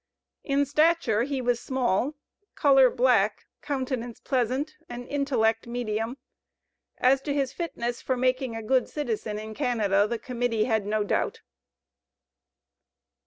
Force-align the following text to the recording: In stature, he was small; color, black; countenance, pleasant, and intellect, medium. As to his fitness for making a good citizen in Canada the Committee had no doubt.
In 0.43 0.65
stature, 0.65 1.21
he 1.21 1.41
was 1.43 1.59
small; 1.59 2.15
color, 2.55 2.89
black; 2.89 3.45
countenance, 3.61 4.19
pleasant, 4.19 4.73
and 4.89 5.07
intellect, 5.07 5.67
medium. 5.67 6.17
As 6.97 7.21
to 7.21 7.31
his 7.35 7.53
fitness 7.53 8.01
for 8.01 8.17
making 8.17 8.55
a 8.55 8.63
good 8.63 8.89
citizen 8.89 9.37
in 9.37 9.53
Canada 9.53 10.07
the 10.07 10.17
Committee 10.17 10.63
had 10.63 10.87
no 10.87 11.03
doubt. 11.03 11.41